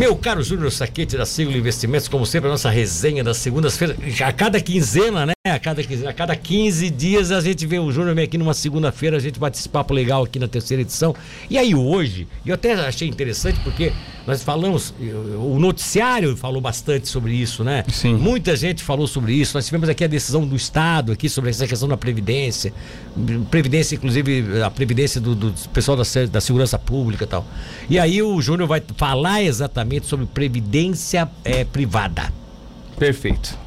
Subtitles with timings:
[0.00, 4.32] Meu caro Júnior Saquete da Siglo Investimentos, como sempre, a nossa resenha das segundas-feiras, a
[4.32, 5.34] cada quinzena, né?
[5.44, 9.18] A cada, a cada 15 dias a gente vê o Júnior vem aqui numa segunda-feira,
[9.18, 11.14] a gente bate esse papo legal aqui na terceira edição.
[11.50, 13.92] E aí hoje, eu até achei interessante porque
[14.30, 17.84] nós falamos, o noticiário falou bastante sobre isso, né?
[17.92, 18.14] Sim.
[18.14, 19.56] Muita gente falou sobre isso.
[19.56, 22.72] Nós tivemos aqui a decisão do Estado aqui sobre essa questão da Previdência.
[23.50, 27.44] Previdência, inclusive, a Previdência do, do pessoal da, da Segurança Pública e tal.
[27.88, 32.32] E aí o Júnior vai falar exatamente sobre Previdência é, Privada.
[32.96, 33.58] Perfeito.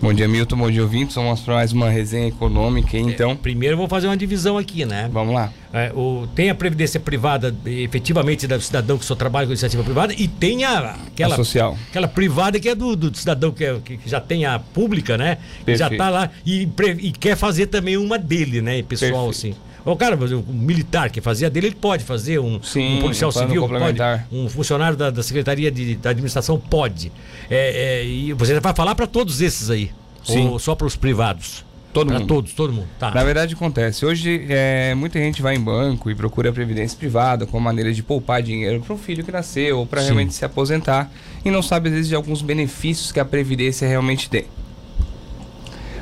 [0.00, 0.56] Bom dia, Milton.
[0.56, 1.14] Bom dia, ouvintes.
[1.14, 3.32] Vamos mostrar mais uma resenha econômica, então.
[3.32, 5.10] É, primeiro eu vou fazer uma divisão aqui, né?
[5.12, 5.52] Vamos lá.
[5.74, 10.14] É, o, tem a previdência privada, efetivamente, do cidadão que só trabalha com iniciativa privada,
[10.16, 11.76] e tem a, aquela, a social.
[11.90, 15.36] aquela privada que é do, do cidadão que, é, que, já tem a pública, né?
[15.66, 16.66] Que já está lá e,
[16.98, 18.82] e, quer fazer também uma dele, né?
[18.82, 19.54] Pessoal, Perfeito.
[19.54, 19.69] assim.
[19.84, 23.66] O cara, um militar que fazia dele, ele pode fazer, um, Sim, um policial civil
[23.68, 27.10] pode, um funcionário da, da Secretaria de, da Administração pode.
[27.48, 29.90] É, é, e você vai falar para todos esses aí.
[30.24, 30.48] Sim.
[30.48, 31.64] Ou só para os privados?
[31.92, 32.28] Todo pra mundo.
[32.28, 32.88] todos, todo mundo.
[32.98, 33.10] Tá.
[33.10, 34.06] Na verdade acontece.
[34.06, 38.42] Hoje é, muita gente vai em banco e procura previdência privada como maneira de poupar
[38.42, 41.10] dinheiro para o filho que nasceu ou para realmente se aposentar
[41.44, 44.44] e não sabe às vezes de alguns benefícios que a previdência realmente tem.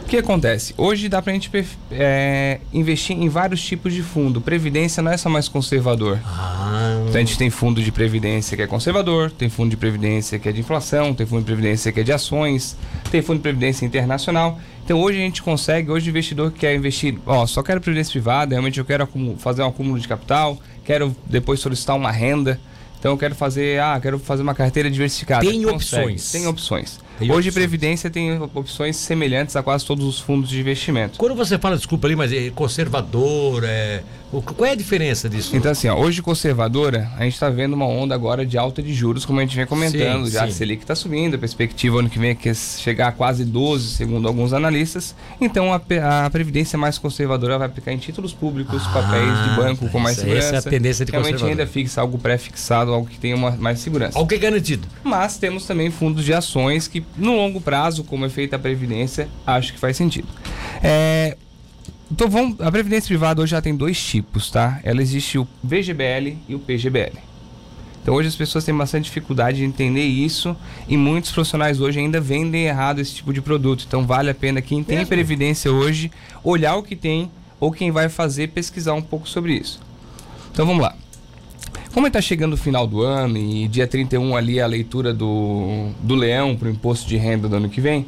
[0.09, 0.73] O que acontece?
[0.79, 1.51] Hoje dá para a gente
[1.93, 4.41] é, investir em vários tipos de fundo.
[4.41, 6.19] Previdência não é só mais conservador.
[6.25, 7.05] Ah.
[7.07, 10.49] Então a gente tem fundo de previdência que é conservador, tem fundo de previdência que
[10.49, 12.75] é de inflação, tem fundo de previdência que é de ações,
[13.11, 14.59] tem fundo de previdência internacional.
[14.83, 18.13] Então hoje a gente consegue, hoje o investidor que quer investir, ó, só quero previdência
[18.13, 19.07] privada, realmente eu quero
[19.37, 22.59] fazer um acúmulo de capital, quero depois solicitar uma renda.
[22.99, 25.45] Então eu quero fazer, ah, quero fazer uma carteira diversificada.
[25.45, 26.33] Tem opções.
[26.33, 26.99] Tem opções.
[27.21, 27.51] Hoje.
[27.51, 31.19] Previdência tem opções semelhantes a quase todos os fundos de investimento.
[31.19, 34.03] Quando você fala, desculpa ali, mas é conservador, é...
[34.31, 35.57] qual é a diferença disso?
[35.57, 38.95] Então, assim, ó, hoje conservadora, a gente está vendo uma onda agora de alta de
[38.95, 40.27] juros, como a gente vem comentando.
[40.27, 40.49] Sim, já sim.
[40.49, 43.97] a Selic está subindo, a perspectiva ano que vem é que chegar a quase 12,
[43.97, 45.17] segundo alguns analistas.
[45.41, 49.89] Então, a, a Previdência mais conservadora vai aplicar em títulos públicos, ah, papéis de banco
[49.89, 50.47] com mais segurança.
[50.47, 53.81] Essa é a tendência de Realmente renda fixa, algo pré-fixado, algo que tenha uma, mais
[53.81, 54.17] segurança.
[54.17, 54.87] Algo que é garantido.
[55.03, 59.29] Mas temos também fundos de ações que no longo prazo, como é feita a previdência,
[59.47, 60.29] acho que faz sentido.
[60.83, 61.37] É,
[62.11, 64.81] então vamos, a previdência privada hoje já tem dois tipos, tá?
[64.83, 67.29] Ela existe o VGBL e o PGBL.
[68.03, 70.57] Então hoje as pessoas têm bastante dificuldade de entender isso
[70.89, 73.85] e muitos profissionais hoje ainda vendem errado esse tipo de produto.
[73.87, 75.11] Então vale a pena quem tem Mesmo?
[75.11, 76.11] previdência hoje
[76.43, 77.31] olhar o que tem
[77.61, 79.81] ou quem vai fazer pesquisar um pouco sobre isso.
[80.51, 80.95] Então vamos lá.
[81.99, 86.15] Como está chegando o final do ano e dia 31 ali a leitura do, do
[86.15, 88.07] leão para o imposto de renda do ano que vem,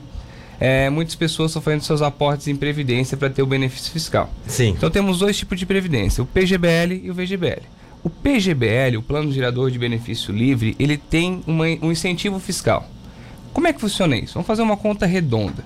[0.61, 4.33] é, muitas pessoas estão fazendo seus aportes em previdência para ter o benefício fiscal.
[4.47, 4.75] Sim.
[4.77, 7.63] Então temos dois tipos de previdência, o PGBL e o VGBL.
[8.05, 12.89] O PGBL, o Plano Gerador de Benefício Livre, ele tem uma, um incentivo fiscal.
[13.53, 14.35] Como é que funciona isso?
[14.35, 15.65] Vamos fazer uma conta redonda.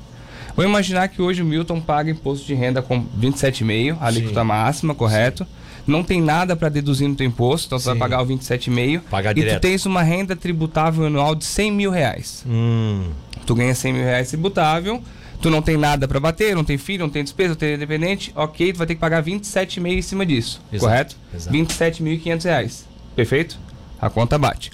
[0.56, 4.94] Vamos imaginar que hoje o Milton paga imposto de renda com 27,5, a alíquota máxima,
[4.94, 5.44] correto?
[5.44, 7.84] Sim não tem nada para deduzir no teu imposto, então Sim.
[7.84, 9.00] tu vai pagar o 27,5.
[9.10, 9.58] Pagar e direto.
[9.58, 12.44] tu tens uma renda tributável anual de 100 mil reais.
[12.46, 13.10] Hum.
[13.46, 15.02] Tu ganha 100 mil reais tributável,
[15.40, 18.32] tu não tem nada para bater, não tem filho, não tem despesa, não tem independente,
[18.34, 20.84] ok, tu vai ter que pagar 27,5 em cima disso, Exato.
[20.88, 21.16] correto?
[21.34, 21.56] Exato.
[21.56, 23.58] 27.500 reais, perfeito?
[24.00, 24.70] A conta bate.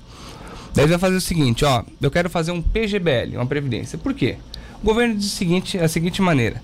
[0.73, 3.99] Daí vai fazer o seguinte, ó, eu quero fazer um PGBL, uma previdência.
[3.99, 4.37] Por quê?
[4.83, 6.63] O governo diz o seguinte, a seguinte maneira: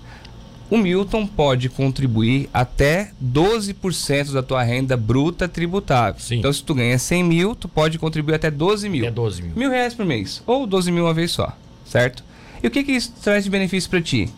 [0.69, 6.19] o Milton pode contribuir até 12% da tua renda bruta tributável.
[6.19, 6.39] Sim.
[6.39, 9.05] Então, se tu ganha 100 mil, tu pode contribuir até 12 mil.
[9.05, 9.51] É 12 mil.
[9.55, 10.41] Mil reais por mês.
[10.45, 11.55] Ou 12 mil uma vez só,
[11.85, 12.23] certo?
[12.61, 14.29] E o que, que isso traz de benefício para ti?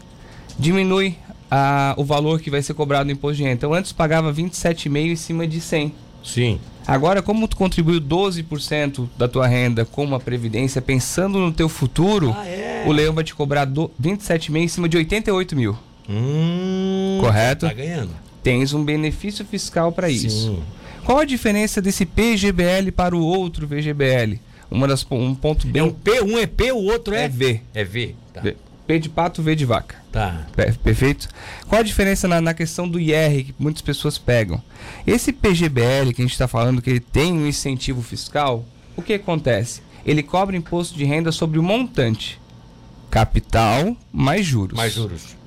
[0.58, 1.16] Diminui
[1.50, 3.56] a, o valor que vai ser cobrado no imposto de renda.
[3.56, 5.94] Então, antes pagava 27,5 em cima de 100.
[6.24, 6.60] Sim.
[6.86, 12.36] Agora, como tu contribuiu 12% da tua renda com uma previdência, pensando no teu futuro,
[12.38, 12.84] ah, é?
[12.86, 15.78] o Leão vai te cobrar 27,5 em cima de 88 mil.
[16.10, 17.68] Hum, Correto?
[17.68, 18.12] Tá ganhando.
[18.42, 20.64] Tens um benefício fiscal para isso.
[21.06, 24.40] Qual a diferença desse PGBL para o outro VGBL?
[24.72, 25.82] Uma das, um ponto bem.
[25.82, 27.62] É um P, um é P, o outro é, é V.
[27.74, 28.16] É V.
[28.34, 28.42] Tá.
[28.42, 28.56] v.
[28.88, 29.96] P de pato, V de vaca.
[30.12, 30.48] Tá.
[30.84, 31.30] Perfeito?
[31.68, 34.62] Qual a diferença na, na, questão do IR que muitas pessoas pegam?
[35.06, 38.66] Esse PGBL que a gente está falando que ele tem um incentivo fiscal,
[38.96, 39.82] o que acontece?
[40.06, 42.40] Ele cobra imposto de renda sobre o montante.
[43.12, 44.76] Capital mais juros.
[44.76, 45.39] Mais juros.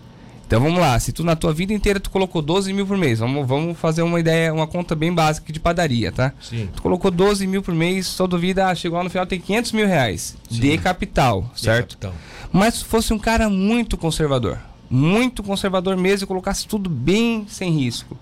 [0.52, 3.20] Então vamos lá, se tu na tua vida inteira tu colocou 12 mil por mês,
[3.20, 6.31] vamos, vamos fazer uma ideia, uma conta bem básica de padaria, tá?
[6.43, 6.69] Sim.
[6.76, 9.72] Tu colocou 12 mil por mês, toda vida, ah, chegou lá no final tem 500
[9.72, 10.60] mil reais Sim.
[10.60, 11.96] de capital, de certo?
[11.96, 12.14] Capital.
[12.52, 14.58] Mas se fosse um cara muito conservador,
[14.90, 18.14] muito conservador mesmo e colocasse tudo bem sem risco.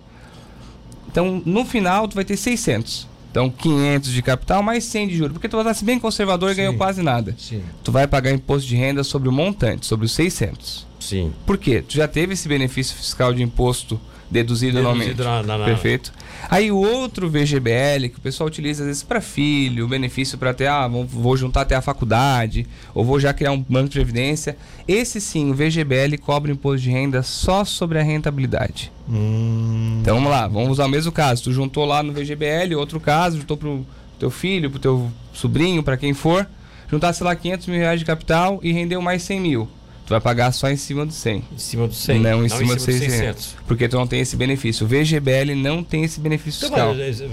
[1.08, 3.08] Então no final tu vai ter 600.
[3.30, 5.32] Então, 500 de capital mais 100 de juros.
[5.32, 7.34] Porque tu vai bem conservador e ganhou quase nada.
[7.38, 7.62] Sim.
[7.84, 10.86] Tu vai pagar imposto de renda sobre o montante, sobre os 600.
[10.98, 11.32] Sim.
[11.46, 11.82] Por quê?
[11.86, 14.00] Tu já teve esse benefício fiscal de imposto
[14.30, 14.80] deduzido.
[14.82, 16.12] Deduzido na- na- na- Perfeito.
[16.48, 20.66] Aí o outro VGBL que o pessoal utiliza às vezes para filho, benefício para ter,
[20.68, 24.56] ah, vou, juntar até a faculdade, ou vou já criar um banco de previdência.
[24.88, 28.90] Esse sim, o VGBL cobra imposto de renda só sobre a rentabilidade.
[29.08, 31.42] Hum, Então vamos lá, vamos usar o mesmo caso.
[31.44, 33.86] Tu juntou lá no VGBL, outro caso, juntou pro
[34.18, 36.46] teu filho, pro teu sobrinho, para quem for,
[36.90, 39.68] juntasse lá 500 mil reais de capital e rendeu mais 100 mil.
[40.10, 41.44] Tu vai pagar só em cima dos 100.
[41.54, 42.18] em cima do 100.
[42.18, 43.54] Não, em cima dos dos 600.
[43.64, 44.84] Porque tu não tem esse benefício.
[44.84, 46.94] O VGBL não tem esse benefício Então, fiscal.
[46.96, 47.28] mas, eh,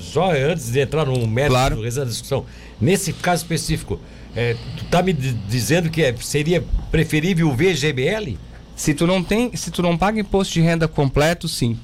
[0.00, 1.76] só antes de entrar no mérito Claro.
[1.76, 2.44] do da discussão,
[2.80, 4.00] nesse caso específico,
[4.34, 8.36] eh, tu tá me di- dizendo que é- seria preferível o VGBL?
[8.74, 11.78] Se tu não tem, se tu não paga imposto de renda completo, sim.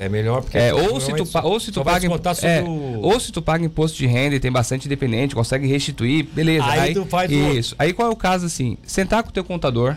[0.00, 2.48] É melhor porque É, ou se tu, pa- ou se tu vai paga descontar sobre
[2.50, 6.24] é, o- ou se tu paga imposto de renda e tem bastante dependente, consegue restituir,
[6.32, 6.64] beleza.
[6.66, 7.74] Aí tu faz isso.
[7.78, 8.78] Aí qual é o caso assim?
[8.84, 9.96] Sentar com o teu contador,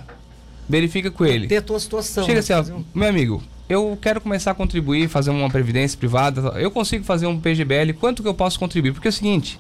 [0.68, 1.48] verifica com ele.
[1.48, 2.24] ter a tua situação.
[2.24, 2.40] Chega né?
[2.40, 6.42] assim, ó, um- meu amigo, eu quero começar a contribuir, fazer uma previdência privada.
[6.60, 8.94] Eu consigo fazer um PGBL, quanto que eu posso contribuir?
[8.94, 9.60] Porque é o seguinte,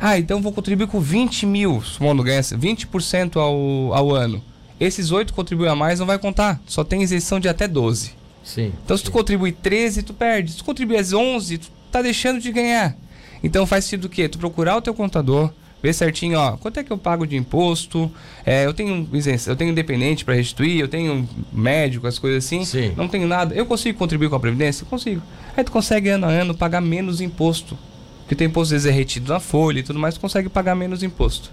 [0.00, 4.42] ah, então eu vou contribuir com 20 mil, supondo ganha 20% ao, ao ano.
[4.80, 6.60] Esses 8 contribuem a mais, não vai contar.
[6.66, 8.12] Só tem isenção de até 12.
[8.42, 8.72] Sim.
[8.84, 10.52] Então se tu contribui 13, tu perde.
[10.52, 12.96] Se tu contribui às 11, tu tá deixando de ganhar.
[13.42, 14.28] Então faz sentido o quê?
[14.28, 15.50] Tu procurar o teu contador,
[15.82, 18.10] ver certinho, ó, quanto é que eu pago de imposto?
[18.46, 19.08] É, eu tenho
[19.46, 22.64] eu tenho independente para restituir, eu tenho médico, as coisas assim.
[22.64, 22.92] Sim.
[22.96, 23.54] Não tenho nada.
[23.54, 24.86] Eu consigo contribuir com a previdência?
[24.86, 25.22] Consigo.
[25.56, 27.76] Aí tu consegue ano a ano pagar menos imposto.
[28.20, 30.74] Porque tem imposto às vezes é retido na folha e tudo mais, tu consegue pagar
[30.74, 31.50] menos imposto.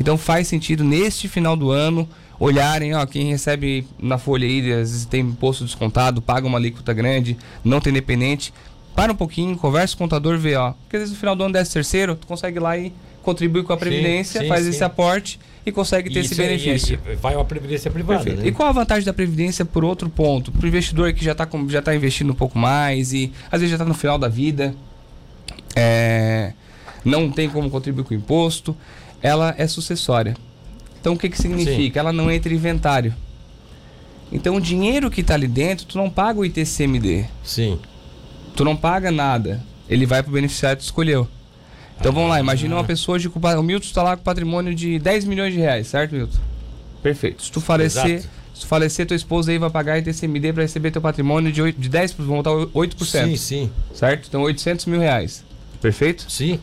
[0.00, 4.90] Então faz sentido neste final do ano olharem, ó, quem recebe na folha aí, às
[4.90, 8.52] vezes tem imposto descontado, paga uma alíquota grande, não tem dependente.
[8.94, 10.72] Para um pouquinho, conversa com o contador, vê, ó.
[10.72, 12.92] Porque às vezes no final do ano, décimo terceiro, tu consegue ir lá e
[13.22, 14.70] contribuir com a Sim, previdência, sim, faz sim.
[14.70, 16.98] esse aporte e consegue ter esse Isso aí, benefício.
[17.20, 18.32] vai uma previdência privada.
[18.32, 18.46] Né?
[18.46, 20.52] E qual a vantagem da previdência por outro ponto?
[20.52, 23.70] Para o investidor que já está já tá investindo um pouco mais e às vezes
[23.70, 24.74] já está no final da vida,
[25.74, 26.52] é,
[27.04, 28.76] não tem como contribuir com o imposto,
[29.20, 30.36] ela é sucessória.
[31.00, 32.00] Então o que, que significa?
[32.00, 33.14] Ela não entra em inventário.
[34.32, 37.78] Então o dinheiro que está ali dentro, tu não paga o ITCMD, Sim.
[38.56, 39.62] tu não paga nada.
[39.88, 41.28] Ele vai para o beneficiário que tu escolheu.
[41.98, 43.28] Então vamos lá, imagina uma pessoa de.
[43.28, 46.38] O Milton está lá com patrimônio de 10 milhões de reais, certo, Milton?
[47.02, 47.42] Perfeito.
[47.42, 48.28] Se tu falecer, Exato.
[48.52, 51.80] se tu falecer, tua esposa aí vai pagar ITCMD para receber teu patrimônio de, 8,
[51.80, 53.04] de 10%, vamos botar 8%.
[53.06, 53.70] Sim, sim.
[53.94, 54.26] Certo?
[54.28, 55.44] Então 800 mil reais.
[55.80, 56.30] Perfeito?
[56.30, 56.58] Sim.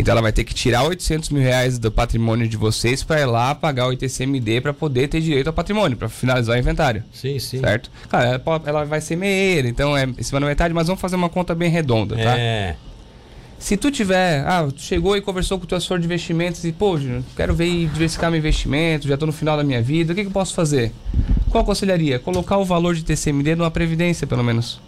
[0.00, 3.26] Então ela vai ter que tirar 800 mil reais do patrimônio de vocês para ir
[3.26, 7.04] lá pagar o ITCMD para poder ter direito ao patrimônio, para finalizar o inventário.
[7.12, 7.60] Sim, sim.
[7.60, 7.90] Certo?
[8.08, 11.16] Claro, ela, ela vai ser meia, então é em cima da metade, mas vamos fazer
[11.16, 12.38] uma conta bem redonda, tá?
[12.38, 12.76] É.
[13.58, 16.72] Se tu tiver, ah, tu chegou e conversou com o teu assessor de investimentos e,
[16.72, 16.98] pô,
[17.36, 20.22] quero ver e diversificar meu investimento, já estou no final da minha vida, o que,
[20.22, 20.92] que eu posso fazer?
[21.50, 22.18] Qual aconselharia?
[22.18, 24.80] Colocar o valor de TCMD numa previdência, pelo menos.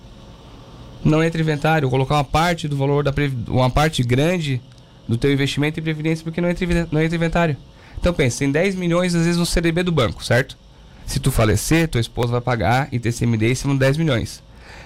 [1.05, 3.13] Não entre inventário, colocar uma parte do valor da
[3.49, 4.59] uma parte grande
[5.09, 7.57] do teu investimento em previdência, porque não entra, não entra inventário.
[7.99, 10.57] Então pensa, tem 10 milhões às vezes no CDB do banco, certo?
[11.07, 14.43] Se tu falecer, tua esposa vai pagar ITCMD em cima de 10 milhões.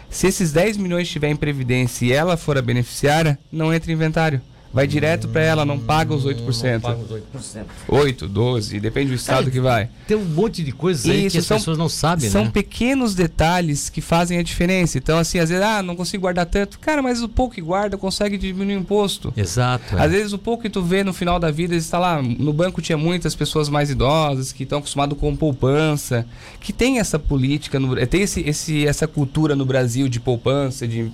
[0.09, 3.95] Se esses 10 milhões estiver em previdência e ela for a beneficiária, não entra em
[3.95, 4.41] inventário.
[4.73, 6.73] Vai direto para ela, não paga os 8%.
[6.75, 7.65] Não paga os 8%.
[7.89, 9.89] 8, 12, depende do estado que vai.
[10.07, 12.51] Tem um monte de coisas aí que as são- pessoas não sabem, São né?
[12.53, 14.99] pequenos detalhes que fazem a diferença.
[14.99, 16.79] Então, assim, às vezes, ah, não consigo guardar tanto.
[16.79, 19.33] Cara, mas o pouco que guarda consegue diminuir o imposto.
[19.37, 19.97] Exato.
[19.97, 20.03] é.
[20.05, 22.83] Às vezes o pouco que tu vê no final da vida, está lá, no banco
[22.83, 26.27] tinha muitas pessoas mais idosas que estão acostumadas com poupança,
[26.61, 31.11] que tem essa política, no, tem esse, esse, essa cultura no Brasil de poupança, de,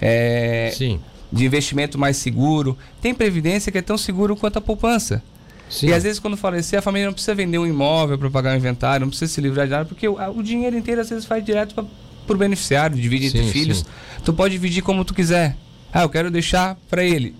[0.00, 0.98] é, Sim.
[1.32, 2.76] De investimento mais seguro.
[3.00, 5.22] Tem previdência que é tão seguro quanto a poupança.
[5.70, 5.86] Sim.
[5.88, 8.56] E às vezes quando falecer, a família não precisa vender um imóvel para pagar o
[8.56, 11.40] inventário, não precisa se livrar de nada, porque o, o dinheiro inteiro às vezes vai
[11.40, 13.78] direto para o beneficiário, divide entre Sim, filhos.
[13.78, 13.84] sim.
[14.22, 15.56] Tu pode dividir como tu quiser.
[15.92, 17.34] Ah, eu quero deixar para ele.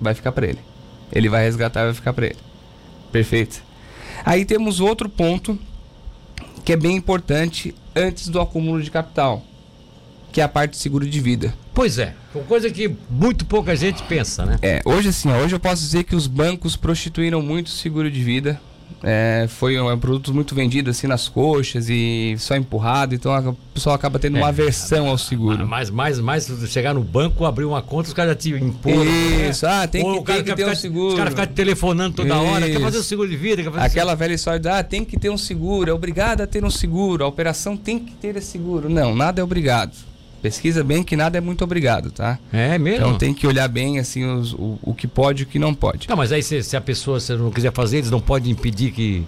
[0.00, 0.58] Vai ficar para ele.
[1.12, 2.38] Ele vai resgatar e vai ficar para ele.
[3.10, 3.62] Perfeito.
[4.24, 5.58] Aí temos outro ponto
[6.64, 9.44] que é bem importante antes do acúmulo de capital,
[10.34, 11.54] que é a parte de seguro de vida.
[11.72, 12.12] Pois é.
[12.34, 14.58] Uma coisa que muito pouca gente pensa, né?
[14.60, 18.20] É, hoje assim, hoje eu posso dizer que os bancos prostituíram muito o seguro de
[18.20, 18.60] vida.
[19.06, 23.32] É, foi um, é um produto muito vendido assim nas coxas e só empurrado, então
[23.32, 25.66] a- o pessoal acaba tendo uma É, aversão ao seguro.
[25.66, 29.48] Mas, mais, mais, chegar no banco, abrir uma conta, os caras já te impõem.
[29.50, 31.08] Isso, ah, tem Ou que, o cara tem que ter um ficar- seguro.
[31.08, 33.08] Os caras ficam te telefonando toda hora, quer fazer o Isso.
[33.08, 35.90] seguro de vida, quer fazer Aquela velha história de, ah, tem que ter um seguro,
[35.90, 38.88] é obrigado a ter um seguro, a operação tem que ter esse seguro.
[38.88, 39.92] Não, nada é obrigado.
[40.44, 42.38] Pesquisa bem que nada é muito obrigado, tá?
[42.52, 43.06] É mesmo?
[43.06, 45.72] Então tem que olhar bem assim os- o, o que pode e o que não
[45.74, 46.06] pode.
[46.06, 48.90] Não, mas aí se, se a pessoa se não quiser fazer, eles não podem impedir
[48.92, 49.26] que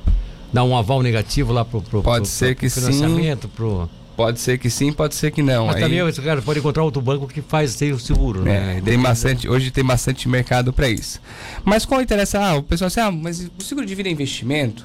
[0.52, 2.80] dá um aval negativo lá pro, pro, Pode pro- ser pro que sim.
[2.82, 3.88] financiamento, pro.
[4.14, 5.68] Pode ser que sim, pode ser que não.
[5.68, 8.76] Mas Aí- também esse cara pode encontrar outro banco que faz sem o seguro, né?
[8.76, 11.18] É, tem bastante, hoje tem bastante mercado para isso.
[11.64, 12.38] Mas qual interessa?
[12.38, 14.84] Ah, o pessoal assim, ah, mas o seguro de vida é investimento?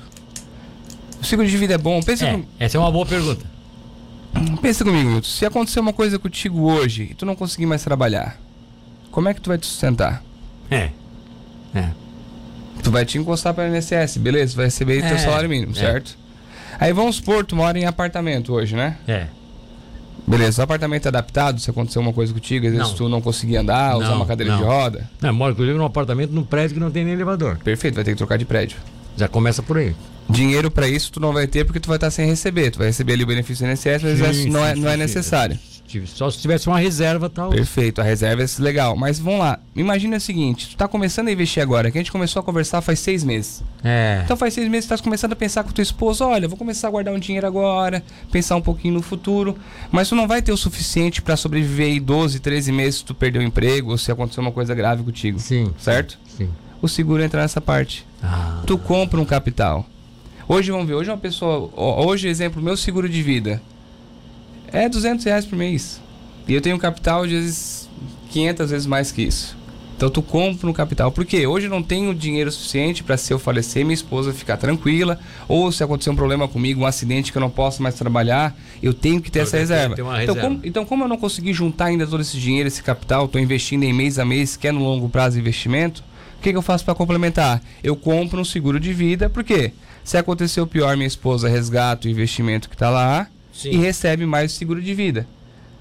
[1.21, 2.01] O seguro de vida é bom?
[2.01, 3.50] Pensa, É, com- essa é uma boa pergunta.
[4.61, 5.23] Pensa comigo.
[5.23, 8.37] Se acontecer uma coisa contigo hoje e tu não conseguir mais trabalhar,
[9.11, 10.23] como é que tu vai te sustentar?
[10.69, 10.89] É.
[11.73, 11.89] É.
[12.83, 14.53] Tu vai te encostar para o INSS, beleza?
[14.53, 15.75] Tu vai receber aí teu É, salário mínimo, é.
[15.75, 16.17] certo?
[16.79, 18.97] Aí vamos supor, tu mora em apartamento hoje, né?
[19.07, 19.27] É.
[20.25, 22.95] Beleza, o apartamento é adaptado, se acontecer uma coisa contigo, às vezes Não.
[22.95, 24.67] tu não conseguir andar, usar Não, uma cadeira de não.
[24.67, 25.09] roda.
[25.19, 27.57] Não, eu moro inclusive num apartamento num prédio que não tem nem elevador.
[27.63, 28.77] Perfeito, vai ter que trocar de prédio.
[29.17, 29.95] Já começa por aí.
[30.31, 32.71] Dinheiro pra isso tu não vai ter porque tu vai estar sem receber.
[32.71, 34.93] Tu vai receber ali o benefício do INSS, mas Sim, não, é, sim, não é
[34.93, 35.55] sim, necessário.
[35.55, 35.71] sim.
[36.05, 37.49] Só se tivesse uma reserva tal.
[37.49, 38.95] Perfeito, a reserva é legal.
[38.95, 42.13] Mas vamos lá, imagina o seguinte: tu tá começando a investir agora, que a gente
[42.13, 43.61] começou a conversar faz seis meses.
[43.83, 44.21] É.
[44.23, 46.57] Então faz seis meses que tu tá começando a pensar com tua esposa: olha, vou
[46.57, 49.57] começar a guardar um dinheiro agora, pensar um pouquinho no futuro.
[49.91, 53.13] Mas tu não vai ter o suficiente pra sobreviver aí 12, 13 meses se tu
[53.13, 55.39] perder o emprego ou se acontecer uma coisa grave contigo.
[55.39, 55.73] Sim.
[55.77, 56.17] Certo?
[56.37, 56.47] Sim.
[56.81, 58.05] O seguro entra nessa parte.
[58.23, 58.61] Ah.
[58.65, 59.85] tu compra um capital.
[60.51, 63.61] Hoje, vamos ver, hoje uma pessoa, hoje, exemplo, meu seguro de vida
[64.69, 66.01] é 200 reais por mês.
[66.45, 67.89] E eu tenho um capital, às vezes,
[68.31, 69.57] 500 vezes mais que isso.
[69.95, 71.09] Então, tu compra um capital.
[71.09, 71.47] Por quê?
[71.47, 75.17] Hoje eu não tenho dinheiro suficiente para se eu falecer, minha esposa ficar tranquila,
[75.47, 78.53] ou se acontecer um problema comigo, um acidente que eu não posso mais trabalhar,
[78.83, 79.95] eu tenho que ter Eu essa reserva.
[79.95, 80.41] ter Então, reserva.
[80.41, 83.83] como, então, como eu não consegui juntar ainda todo esse dinheiro, esse capital, estou investindo
[83.83, 86.03] em mês a mês, que é no longo prazo investimento,
[86.37, 87.61] o que, que eu faço para complementar?
[87.81, 89.71] Eu compro um seguro de vida, por quê?
[90.03, 93.71] Se acontecer o pior, minha esposa resgata o investimento que está lá Sim.
[93.71, 95.27] e recebe mais seguro de vida.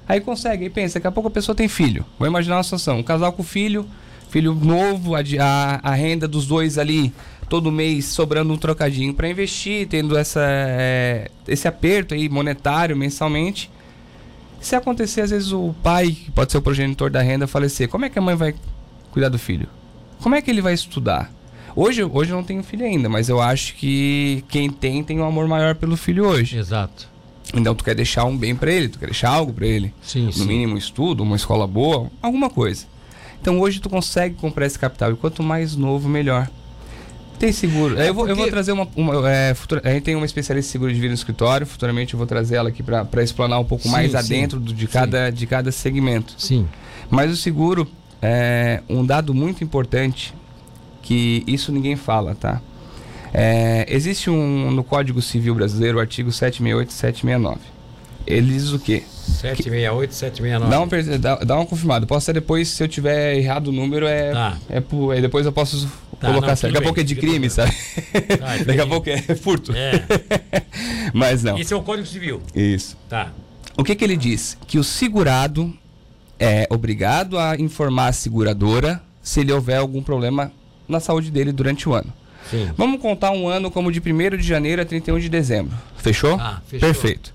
[0.08, 2.04] Aí consegue, aí pensa, daqui a pouco a pessoa tem filho.
[2.18, 3.86] Vou imaginar uma situação, um casal com filho,
[4.28, 7.12] filho novo, a, a, a renda dos dois ali,
[7.48, 13.70] todo mês sobrando um trocadinho para investir, tendo essa, é, esse aperto aí monetário mensalmente.
[14.60, 18.04] Se acontecer, às vezes, o pai, que pode ser o progenitor da renda, falecer, como
[18.04, 18.54] é que a mãe vai
[19.10, 19.68] cuidar do filho?
[20.20, 21.32] Como é que ele vai estudar?
[21.82, 25.25] Hoje, hoje eu não tenho filho ainda, mas eu acho que quem tem tem um
[25.25, 26.58] amor maior pelo filho hoje.
[26.58, 27.08] Exato.
[27.54, 29.90] Então tu quer deixar um bem pra ele, tu quer deixar algo pra ele.
[30.02, 30.46] Sim, No sim.
[30.46, 32.84] mínimo um estudo, uma escola boa, alguma coisa.
[33.40, 36.50] Então hoje tu consegue comprar esse capital e quanto mais novo, melhor.
[37.38, 37.99] Tem seguro.
[37.99, 38.87] É eu, vou, eu vou porque- trazer uma.
[38.94, 41.66] uma é, futura- a gente tem uma especialista em seguro de vida no escritório.
[41.66, 44.82] Futuramente eu vou trazer ela aqui para explanar um pouco Sim, mais adentro do- de,
[44.87, 44.92] sim.
[44.92, 46.34] cada, de cada segmento.
[46.37, 46.68] Sim.
[47.08, 47.88] Mas o seguro
[48.20, 50.34] é um dado muito importante
[51.02, 52.61] que isso ninguém fala, tá?
[53.33, 57.61] É, existe um no Código Civil Brasileiro o artigo 768 e 769.
[58.26, 59.02] Ele diz o quê?
[59.09, 60.71] 768, 769.
[60.71, 62.07] Dá, um, dá, dá uma confirmada.
[62.07, 64.59] Posso ser depois, se eu tiver errado o número, é, Tá.
[64.69, 64.83] é,
[65.14, 65.87] aí depois eu posso
[66.21, 66.73] Tá, colocar não, certo.
[66.75, 67.73] Daqui a pouco é de crime, sabe?
[68.38, 69.73] Tá, Daqui a pouco é furto.
[69.75, 70.04] É.
[71.14, 71.57] Mas não.
[71.59, 72.42] Esse é o Código Civil.
[72.54, 72.97] Isso.
[73.09, 73.33] Tá.
[73.76, 74.59] O que, que ele diz?
[74.66, 75.73] Que o segurado
[76.38, 80.52] é obrigado a informar a seguradora se ele houver algum problema
[80.90, 82.12] na saúde dele durante o ano.
[82.50, 82.68] Sim.
[82.76, 85.76] Vamos contar um ano como de 1 de janeiro a 31 de dezembro.
[85.97, 86.35] Fechou?
[86.40, 86.88] Ah, fechou.
[86.88, 87.32] Perfeito.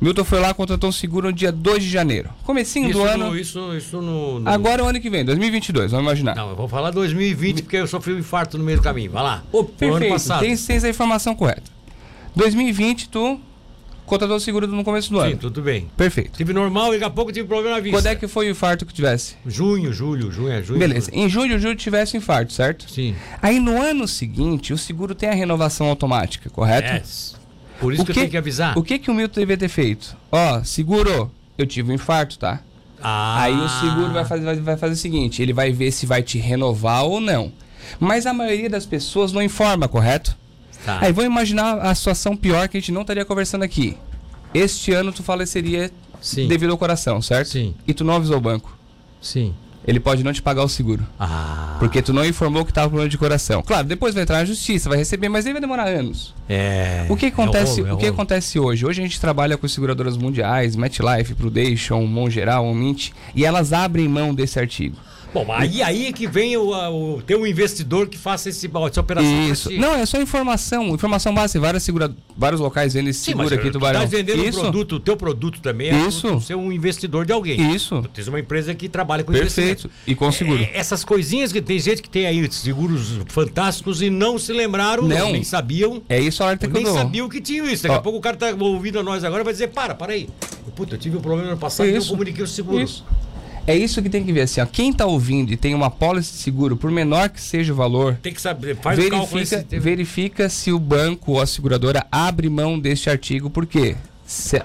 [0.00, 2.28] Milton foi lá, contratou um seguro no dia 2 de janeiro.
[2.42, 3.30] Comecinho Isso, do ano.
[3.30, 6.34] no, isso, isso no, no- Agora é o ano que vem, 2022, vamos imaginar.
[6.34, 9.12] Não, eu vou falar 2020 porque eu sofri um infarto no meio do caminho.
[9.12, 9.44] Vai lá.
[9.52, 10.40] Ô, Foi o ano perfeito, passado.
[10.40, 11.62] tem, tem essa informação correta.
[12.34, 13.40] 2020, tu
[14.06, 15.36] contratou o seguro no começo do Sim, ano.
[15.36, 15.88] tudo bem.
[15.96, 16.32] Perfeito.
[16.36, 17.96] Tive normal e daqui a pouco tive problema na vista.
[17.98, 19.36] Quando é que foi o infarto que tivesse?
[19.46, 20.78] Junho, julho, junho, é junho.
[20.78, 21.10] Beleza.
[21.12, 22.90] Em julho, julho tivesse o infarto, certo?
[22.90, 23.14] Sim.
[23.40, 26.92] Aí no ano seguinte, o seguro tem a renovação automática, correto?
[26.92, 27.36] Yes.
[27.80, 28.78] Por isso O que, que- eu tenho que avisar.
[28.78, 30.16] O que que o Milton devia ter feito?
[30.30, 32.60] Ó, seguro, eu tive um infarto, tá?
[33.02, 33.42] Ah.
[33.42, 36.22] Aí o seguro vai fazer, vai, vai fazer o seguinte, ele vai ver se vai
[36.22, 37.52] te renovar ou não.
[37.98, 40.36] Mas a maioria das pessoas não informa, correto?
[40.84, 40.98] Tá.
[41.00, 43.96] Aí vamos imaginar a situação pior que a gente não estaria conversando aqui.
[44.54, 46.48] Este ano tu faleceria Sim.
[46.48, 47.48] devido ao coração, certo?
[47.48, 47.74] Sim.
[47.86, 48.76] E tu não avisou o banco.
[49.20, 49.54] Sim.
[49.86, 51.04] Ele pode não te pagar o seguro.
[51.18, 51.76] Ah.
[51.78, 53.62] Porque tu não informou que tava com problema de coração.
[53.62, 56.34] Claro, depois vai entrar na justiça, vai receber, mas aí vai demorar anos.
[56.48, 57.04] É.
[57.08, 58.86] O que acontece, é rolo, é o que acontece hoje?
[58.86, 64.32] Hoje a gente trabalha com seguradoras mundiais, MetLife, Prudential, Mongeral, Mint, e elas abrem mão
[64.32, 64.96] desse artigo.
[65.32, 69.00] Bom, aí, aí é que vem o, o ter um investidor que faça esse, essa
[69.00, 69.48] operação.
[69.48, 69.70] Isso.
[69.72, 70.88] Não, é só informação.
[70.88, 71.58] Informação básica.
[71.60, 72.14] Várias, segura...
[72.36, 74.00] Vários locais vendem esse Sim, seguro aqui, tu Tubarão.
[74.00, 74.58] Tá vendendo Isso.
[74.58, 76.28] o produto, o teu produto também é Isso.
[76.28, 77.74] tu ser um investidor de alguém.
[77.74, 78.02] Isso.
[78.02, 79.90] Tu tens uma empresa que trabalha com Perfeito.
[80.06, 80.62] E com seguro.
[80.62, 85.06] É, essas coisinhas que tem gente que tem aí seguros fantásticos e não se lembraram,
[85.06, 85.32] Não.
[85.32, 86.02] nem sabiam.
[86.08, 87.82] É isso a alerta que eu nem sabiam que tinha isso.
[87.82, 87.98] Daqui Ó.
[87.98, 90.28] a pouco o cara tá ouvindo a nós agora e vai dizer: para, para aí.
[90.74, 92.82] Puta, eu tive um problema no passado e eu comuniquei o seguro.
[92.82, 93.04] Isso.
[93.66, 94.66] É isso que tem que ver assim, ó.
[94.66, 98.18] Quem tá ouvindo e tem uma pólice de seguro, por menor que seja o valor,
[98.20, 102.48] Tem que saber, faz o verifica, esse- verifica se o banco ou a seguradora abre
[102.48, 103.94] mão deste artigo, por quê?
[104.26, 104.62] Se-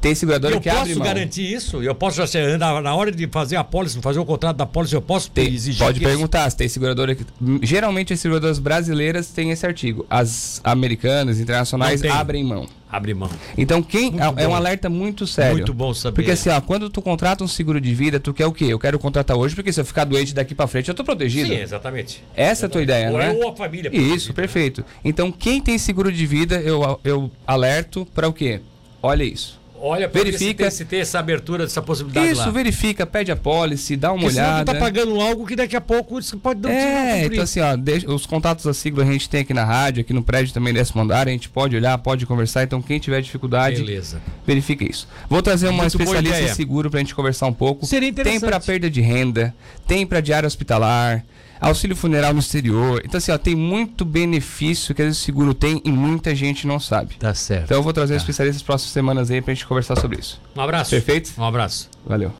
[0.00, 1.06] tem seguradora Eu que abre posso mão.
[1.06, 1.82] garantir isso?
[1.82, 4.94] Eu posso, assim, na, na hora de fazer a pólice, fazer o contrato da pólice,
[4.94, 7.26] eu posso Tem- exigir pode perguntar se tem seguradora que.
[7.62, 10.06] Geralmente as seguradoras brasileiras têm esse artigo.
[10.08, 12.66] As americanas, internacionais, abrem mão.
[12.90, 13.30] Abre mão.
[13.56, 14.10] Então, quem.
[14.10, 15.52] Muito É, é um alerta muito sério.
[15.58, 16.16] Muito bom saber.
[16.16, 18.64] Porque assim, ó, quando tu contrata um seguro de vida, tu quer o quê?
[18.64, 21.48] Eu quero contratar hoje, porque se eu ficar doente daqui pra frente, eu tô protegido.
[21.48, 22.24] Sim, exatamente.
[22.34, 23.30] Essa é a tua ideia, Ou não é?
[23.30, 23.94] ou a família.
[23.94, 24.84] Isso, perfeito.
[25.04, 28.60] Então, quem tem seguro de vida, eu, eu alerto para o quê?
[29.02, 29.59] Olha isso.
[29.82, 32.50] Olha, ver Verifica- Se, tem, se tem essa abertura, essa possibilidade Isso, lá.
[32.50, 34.64] verifica, pede a policy, dá uma Porque olhada.
[34.64, 37.60] tu tá pagando algo que daqui a pouco você pode dar um É, então assim,
[37.60, 40.52] ó, deixa- os contatos da sigla a gente tem aqui na rádio, aqui no prédio
[40.52, 44.20] também décimo andar, a gente pode olhar, pode conversar, então quem tiver dificuldade, Beleza.
[44.46, 45.08] verifica isso.
[45.28, 47.86] Vou trazer uma Muito especialista em seguro pra gente conversar um pouco.
[47.86, 48.48] Seria Tem interessante.
[48.50, 49.54] pra perda de renda,
[49.86, 51.24] tem pra diária hospitalar,
[51.60, 53.02] auxílio funeral no exterior.
[53.04, 56.66] Então assim, ó, tem muito benefício que às vezes o seguro tem e muita gente
[56.66, 57.14] não sabe.
[57.16, 57.64] Tá certo.
[57.64, 60.40] Então eu vou trazer especialistas nas próximas semanas aí pra gente conversar sobre isso.
[60.56, 60.90] Um abraço.
[60.90, 61.32] Perfeito?
[61.38, 61.88] Um abraço.
[62.06, 62.28] Valeu.